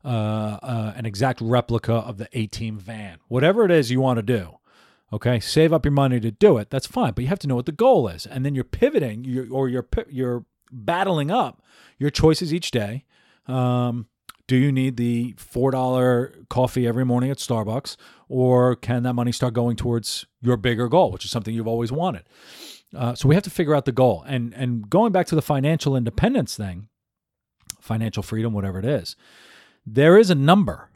[0.05, 3.19] uh, uh, an exact replica of the A Team van.
[3.29, 4.59] Whatever it is you want to do.
[5.13, 6.71] Okay, save up your money to do it.
[6.71, 9.23] That's fine, but you have to know what the goal is, and then you're pivoting,
[9.25, 11.63] you're, or you're you're battling up
[11.99, 13.05] your choices each day.
[13.47, 14.07] Um,
[14.47, 17.97] do you need the $4 coffee every morning at Starbucks?
[18.29, 21.91] Or can that money start going towards your bigger goal, which is something you've always
[21.91, 22.25] wanted?
[22.95, 24.23] Uh, so we have to figure out the goal.
[24.27, 26.89] And, and going back to the financial independence thing,
[27.81, 29.17] financial freedom, whatever it is,
[29.87, 30.91] there is a number.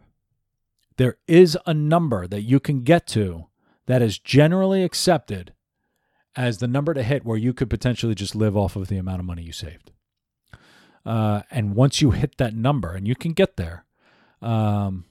[0.97, 3.47] There is a number that you can get to
[3.87, 5.55] that is generally accepted
[6.37, 9.21] as the number to hit where you could potentially just live off of the amount
[9.21, 9.91] of money you saved.
[11.05, 13.85] Uh, and once you hit that number, and you can get there,
[14.43, 15.05] um,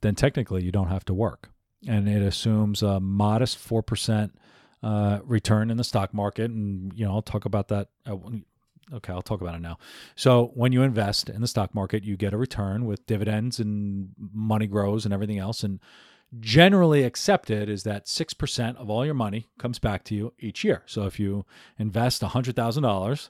[0.00, 1.50] then technically you don't have to work.
[1.86, 4.36] And it assumes a modest four percent
[4.82, 7.88] uh, return in the stock market, and you know I'll talk about that.
[8.06, 9.78] okay, I'll talk about it now.
[10.16, 14.10] So when you invest in the stock market, you get a return with dividends and
[14.32, 15.62] money grows and everything else.
[15.62, 15.78] And
[16.40, 20.82] generally accepted is that 6% of all your money comes back to you each year.
[20.86, 21.46] So if you
[21.78, 23.28] invest $100,000,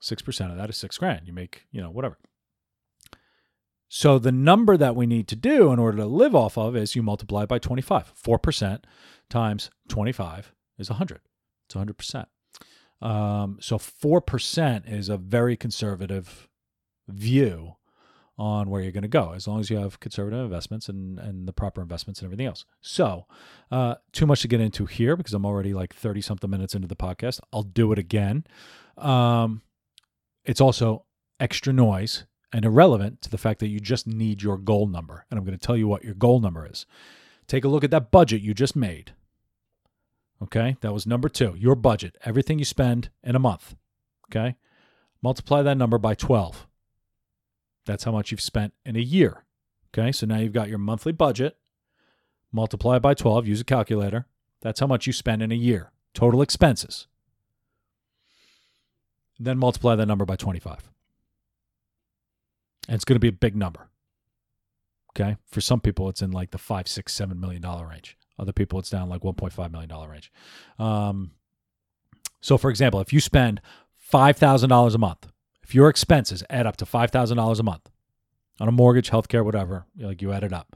[0.00, 1.26] 6% of that is six grand.
[1.26, 2.18] You make, you know, whatever.
[3.88, 6.94] So the number that we need to do in order to live off of is
[6.94, 8.12] you multiply by 25.
[8.14, 8.84] 4%
[9.28, 11.20] times 25 is 100.
[11.66, 12.26] It's 100%.
[13.02, 16.48] Um, so 4% is a very conservative
[17.08, 17.76] view
[18.38, 21.46] on where you're going to go, as long as you have conservative investments and, and
[21.46, 22.64] the proper investments and everything else.
[22.80, 23.26] So,
[23.70, 26.88] uh, too much to get into here because I'm already like 30 something minutes into
[26.88, 27.40] the podcast.
[27.52, 28.44] I'll do it again.
[28.96, 29.60] Um,
[30.50, 31.04] it's also
[31.38, 35.24] extra noise and irrelevant to the fact that you just need your goal number.
[35.30, 36.86] And I'm going to tell you what your goal number is.
[37.46, 39.12] Take a look at that budget you just made.
[40.42, 43.76] Okay, that was number two, your budget, everything you spend in a month.
[44.28, 44.56] Okay,
[45.22, 46.66] multiply that number by 12.
[47.86, 49.44] That's how much you've spent in a year.
[49.94, 51.58] Okay, so now you've got your monthly budget,
[52.50, 54.26] multiply by 12, use a calculator.
[54.62, 57.06] That's how much you spend in a year, total expenses.
[59.40, 60.90] Then multiply that number by 25.
[62.86, 63.88] And it's going to be a big number.
[65.12, 65.36] Okay.
[65.46, 68.16] For some people, it's in like the five, six, seven million dollar range.
[68.38, 70.32] Other people, it's down like $1.5 million range.
[70.78, 71.32] Um,
[72.40, 73.60] so, for example, if you spend
[74.12, 75.28] $5,000 a month,
[75.62, 77.90] if your expenses add up to $5,000 a month
[78.58, 80.74] on a mortgage, healthcare, whatever, like you add it up,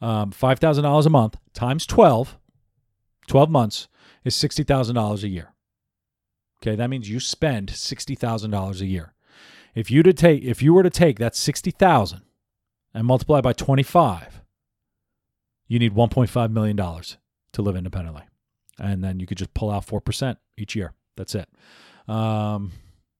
[0.00, 2.38] um, $5,000 a month times 12,
[3.26, 3.88] 12 months
[4.24, 5.51] is $60,000 a year.
[6.62, 9.14] Okay, that means you spend $60,000 a year.
[9.74, 12.22] If you to take if you were to take that 60,000
[12.94, 14.42] and multiply by 25,
[15.66, 17.16] you need 1.5 million dollars
[17.54, 18.22] to live independently.
[18.78, 20.92] And then you could just pull out 4% each year.
[21.16, 21.48] That's it.
[22.06, 22.72] Um,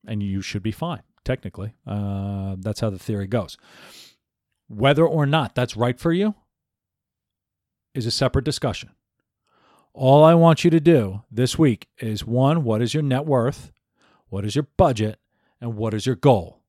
[0.07, 1.73] and you should be fine technically.
[1.87, 3.57] Uh, that's how the theory goes.
[4.69, 6.35] Whether or not that's right for you
[7.95, 8.91] is a separate discussion.
[9.95, 13.71] All I want you to do this week is one, what is your net worth?
[14.29, 15.19] What is your budget?
[15.61, 16.61] And what is your goal?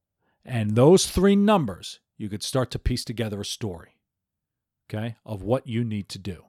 [0.45, 3.97] And those three numbers, you could start to piece together a story,
[4.87, 6.43] okay, of what you need to do.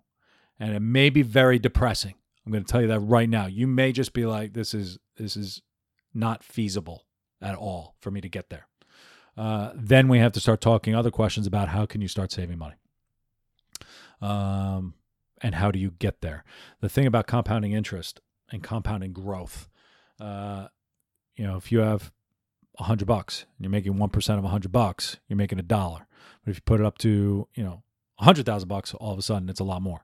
[0.59, 2.15] And it may be very depressing.
[2.45, 3.47] I'm going to tell you that right now.
[3.47, 5.63] You may just be like, this is this is
[6.13, 7.05] not feasible
[7.41, 8.67] at all for me to get there.
[9.37, 12.59] Uh, then we have to start talking other questions about how can you start saving
[12.59, 12.77] money.
[14.21, 14.95] Um,
[15.45, 16.43] and how do you get there?
[16.81, 19.69] The thing about compounding interest and compounding growth,
[20.19, 20.69] uh,
[21.37, 22.11] you know, if you have
[22.79, 25.63] a hundred bucks and you're making one percent of a hundred bucks, you're making a
[25.63, 26.07] dollar.
[26.43, 27.83] But if you put it up to you know
[28.19, 30.03] a hundred thousand bucks, all of a sudden it's a lot more.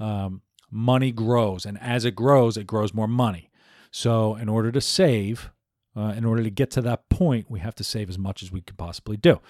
[0.00, 3.48] Um, money grows, and as it grows, it grows more money.
[3.92, 5.52] So in order to save,
[5.96, 8.50] uh, in order to get to that point, we have to save as much as
[8.50, 9.40] we could possibly do.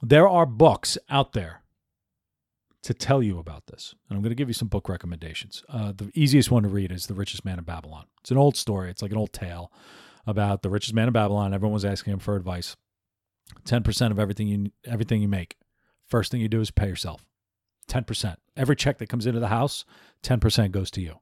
[0.00, 1.60] There are books out there
[2.82, 3.94] to tell you about this.
[4.08, 5.62] And I'm going to give you some book recommendations.
[5.68, 8.06] Uh, the easiest one to read is The Richest Man in Babylon.
[8.20, 9.70] It's an old story, it's like an old tale
[10.26, 11.54] about the richest man in Babylon.
[11.54, 12.76] Everyone was asking him for advice.
[13.64, 15.56] 10% of everything you everything you make.
[16.06, 17.26] First thing you do is pay yourself.
[17.88, 18.36] 10%.
[18.56, 19.84] Every check that comes into the house,
[20.22, 21.16] 10% goes to you.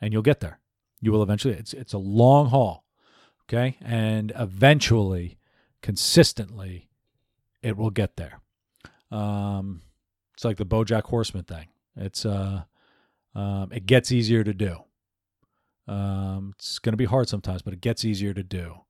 [0.00, 0.60] And you'll get there.
[1.00, 2.84] You will eventually it's it's a long haul.
[3.44, 3.78] Okay?
[3.80, 5.38] And eventually,
[5.82, 6.90] consistently,
[7.62, 8.40] it will get there.
[9.10, 9.80] Um,
[10.38, 11.66] it's like the BoJack Horseman thing.
[11.96, 12.62] It's uh,
[13.34, 14.76] um, it gets easier to do.
[15.88, 18.82] Um, it's going to be hard sometimes, but it gets easier to do.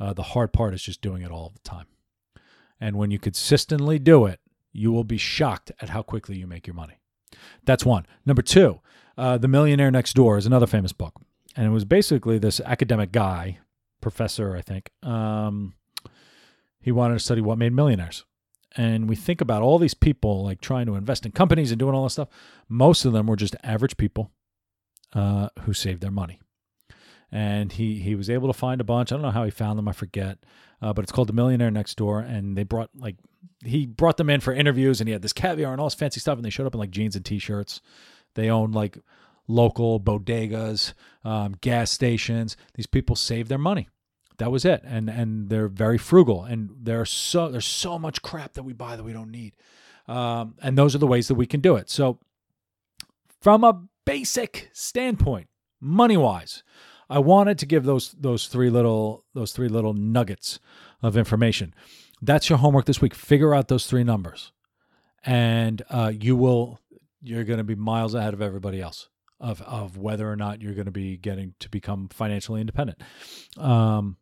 [0.00, 1.86] Uh, the hard part is just doing it all the time.
[2.80, 4.40] And when you consistently do it,
[4.72, 6.98] you will be shocked at how quickly you make your money.
[7.64, 8.04] That's one.
[8.26, 8.80] Number two,
[9.16, 11.14] uh, The Millionaire Next Door is another famous book.
[11.54, 13.60] And it was basically this academic guy,
[14.00, 14.90] professor, I think.
[15.04, 15.74] Um,
[16.80, 18.24] he wanted to study what made millionaires.
[18.76, 21.94] And we think about all these people like trying to invest in companies and doing
[21.94, 22.28] all this stuff.
[22.68, 24.30] Most of them were just average people
[25.14, 26.40] uh, who saved their money.
[27.30, 29.12] And he he was able to find a bunch.
[29.12, 29.88] I don't know how he found them.
[29.88, 30.38] I forget.
[30.80, 32.20] Uh, but it's called The Millionaire Next Door.
[32.20, 33.16] And they brought like
[33.64, 36.20] he brought them in for interviews, and he had this caviar and all this fancy
[36.20, 36.36] stuff.
[36.36, 37.82] And they showed up in like jeans and t-shirts.
[38.34, 38.98] They owned like
[39.46, 40.94] local bodegas,
[41.24, 42.56] um, gas stations.
[42.74, 43.88] These people saved their money.
[44.38, 48.54] That was it, and and they're very frugal, and there's so there's so much crap
[48.54, 49.54] that we buy that we don't need,
[50.06, 51.90] um, and those are the ways that we can do it.
[51.90, 52.20] So,
[53.40, 55.48] from a basic standpoint,
[55.80, 56.62] money wise,
[57.10, 60.60] I wanted to give those those three little those three little nuggets
[61.02, 61.74] of information.
[62.22, 63.14] That's your homework this week.
[63.14, 64.52] Figure out those three numbers,
[65.24, 66.78] and uh, you will
[67.20, 69.08] you're going to be miles ahead of everybody else
[69.40, 73.02] of of whether or not you're going to be getting to become financially independent.
[73.56, 74.16] Um,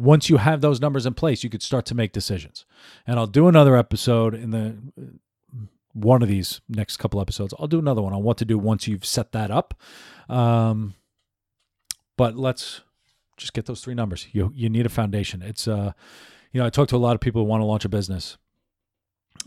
[0.00, 2.64] once you have those numbers in place, you could start to make decisions.
[3.06, 4.76] And I'll do another episode in the
[5.92, 7.52] one of these next couple episodes.
[7.58, 9.74] I'll do another one on what to do once you've set that up.
[10.28, 10.94] Um,
[12.16, 12.80] but let's
[13.36, 14.26] just get those three numbers.
[14.32, 15.42] You you need a foundation.
[15.42, 15.92] It's uh,
[16.52, 18.36] you know, I talk to a lot of people who want to launch a business.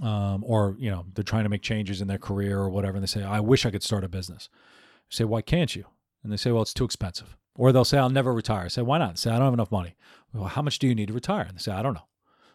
[0.01, 3.03] Um, or you know they're trying to make changes in their career or whatever, and
[3.03, 5.85] they say, "I wish I could start a business." I say, "Why can't you?"
[6.23, 8.65] And they say, "Well, it's too expensive." Or they'll say, I'll never retire.
[8.65, 9.19] I say, why not?
[9.19, 9.95] Say, I don't have enough money.
[10.33, 11.41] Well, how much do you need to retire?
[11.41, 12.07] And they say, I don't know.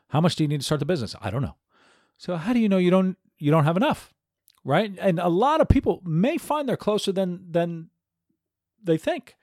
[0.08, 1.14] How much do you need to start the business?
[1.20, 1.56] I don't know.
[2.16, 4.12] So how do you know you don't you don't have enough?
[4.64, 4.92] Right?
[4.98, 7.90] And a lot of people may find they're closer than than
[8.82, 9.36] they think.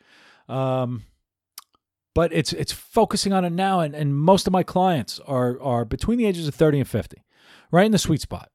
[0.50, 1.04] Um,
[2.16, 5.86] but it's it's focusing on it now and, and most of my clients are are
[5.86, 7.24] between the ages of 30 and 50
[7.72, 8.50] right in the sweet spot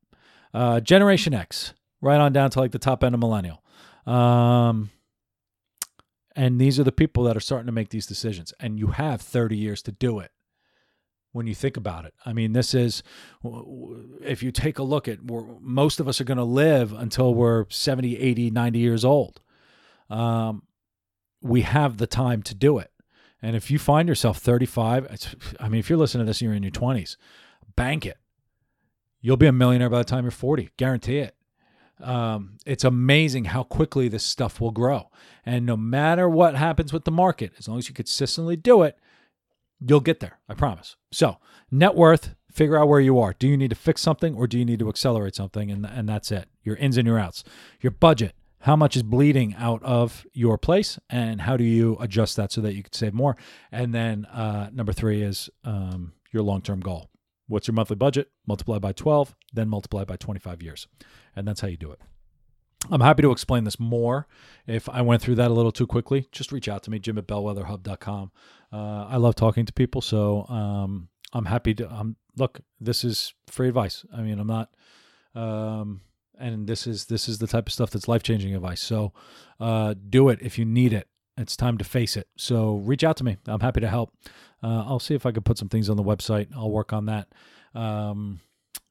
[0.54, 3.62] uh, generation x right on down to like the top end of millennial
[4.06, 4.90] um,
[6.40, 8.54] and these are the people that are starting to make these decisions.
[8.58, 10.30] And you have 30 years to do it
[11.32, 12.14] when you think about it.
[12.24, 13.02] I mean, this is,
[14.22, 17.66] if you take a look at, most of us are going to live until we're
[17.68, 19.42] 70, 80, 90 years old.
[20.08, 20.62] Um,
[21.42, 22.90] we have the time to do it.
[23.42, 25.26] And if you find yourself 35,
[25.60, 27.18] I mean, if you're listening to this and you're in your 20s,
[27.76, 28.16] bank it.
[29.20, 30.70] You'll be a millionaire by the time you're 40.
[30.78, 31.36] Guarantee it
[32.02, 35.10] um, it's amazing how quickly this stuff will grow.
[35.44, 38.98] And no matter what happens with the market, as long as you consistently do it,
[39.80, 40.38] you'll get there.
[40.48, 40.96] I promise.
[41.12, 41.38] So,
[41.70, 43.34] net worth, figure out where you are.
[43.38, 45.70] Do you need to fix something or do you need to accelerate something?
[45.70, 46.48] And, and that's it.
[46.62, 47.44] Your ins and your outs.
[47.80, 48.34] Your budget.
[48.64, 52.60] How much is bleeding out of your place, and how do you adjust that so
[52.60, 53.34] that you can save more?
[53.72, 57.09] And then uh, number three is um, your long term goal.
[57.50, 58.30] What's your monthly budget?
[58.46, 60.86] Multiply by 12, then multiply by 25 years.
[61.34, 62.00] And that's how you do it.
[62.90, 64.28] I'm happy to explain this more.
[64.68, 67.18] If I went through that a little too quickly, just reach out to me, jim
[67.18, 68.30] at bellwetherhub.com.
[68.72, 71.92] Uh, I love talking to people, so um, I'm happy to.
[71.92, 74.06] Um, look, this is free advice.
[74.16, 74.70] I mean, I'm not,
[75.34, 76.02] um,
[76.38, 78.80] and this is this is the type of stuff that's life changing advice.
[78.80, 79.12] So
[79.58, 81.08] uh, do it if you need it.
[81.40, 82.28] It's time to face it.
[82.36, 83.38] So reach out to me.
[83.46, 84.12] I'm happy to help.
[84.62, 86.48] Uh, I'll see if I can put some things on the website.
[86.54, 87.28] I'll work on that.
[87.74, 88.40] Um,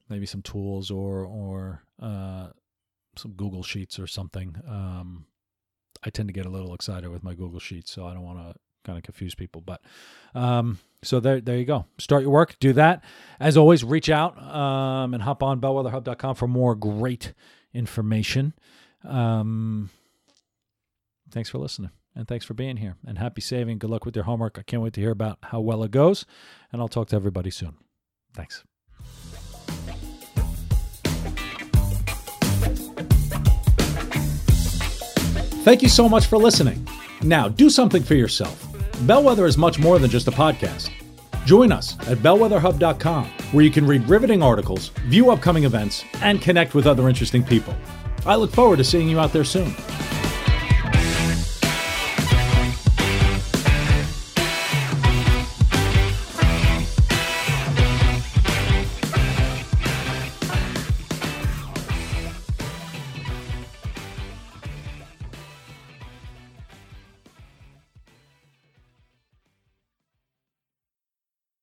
[0.08, 2.48] maybe some tools or or uh,
[3.16, 4.56] some Google Sheets or something.
[4.68, 5.26] Um,
[6.02, 8.38] I tend to get a little excited with my Google Sheets, so I don't want
[8.38, 9.60] to kind of confuse people.
[9.60, 9.82] But
[10.34, 11.86] um, so there, there you go.
[11.98, 12.56] Start your work.
[12.58, 13.04] Do that.
[13.38, 17.32] As always, reach out um, and hop on bellwetherhub.com for more great
[17.72, 18.54] information.
[19.04, 19.90] Um,
[21.30, 21.90] thanks for listening.
[22.14, 22.96] And thanks for being here.
[23.06, 23.78] And happy saving.
[23.78, 24.58] Good luck with your homework.
[24.58, 26.26] I can't wait to hear about how well it goes.
[26.72, 27.74] And I'll talk to everybody soon.
[28.34, 28.64] Thanks.
[35.62, 36.88] Thank you so much for listening.
[37.22, 38.66] Now, do something for yourself.
[39.02, 40.90] Bellwether is much more than just a podcast.
[41.44, 46.74] Join us at bellwetherhub.com, where you can read riveting articles, view upcoming events, and connect
[46.74, 47.74] with other interesting people.
[48.26, 49.74] I look forward to seeing you out there soon.